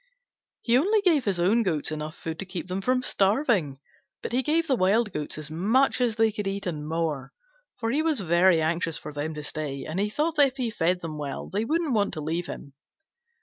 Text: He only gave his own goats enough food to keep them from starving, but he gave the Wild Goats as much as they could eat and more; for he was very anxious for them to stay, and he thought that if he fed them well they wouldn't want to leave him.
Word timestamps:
He 0.61 0.79
only 0.79 0.99
gave 1.01 1.25
his 1.25 1.39
own 1.39 1.61
goats 1.61 1.91
enough 1.91 2.15
food 2.15 2.39
to 2.39 2.45
keep 2.47 2.67
them 2.67 2.81
from 2.81 3.03
starving, 3.03 3.79
but 4.23 4.31
he 4.31 4.41
gave 4.41 4.65
the 4.65 4.75
Wild 4.75 5.11
Goats 5.13 5.37
as 5.37 5.51
much 5.51 6.01
as 6.01 6.15
they 6.15 6.31
could 6.31 6.47
eat 6.47 6.65
and 6.65 6.87
more; 6.87 7.31
for 7.79 7.91
he 7.91 8.01
was 8.01 8.19
very 8.19 8.63
anxious 8.63 8.97
for 8.97 9.13
them 9.13 9.35
to 9.35 9.43
stay, 9.43 9.85
and 9.85 9.99
he 9.99 10.09
thought 10.09 10.37
that 10.37 10.47
if 10.47 10.57
he 10.57 10.71
fed 10.71 11.01
them 11.01 11.19
well 11.19 11.51
they 11.53 11.65
wouldn't 11.65 11.93
want 11.93 12.15
to 12.15 12.19
leave 12.21 12.47
him. 12.47 12.73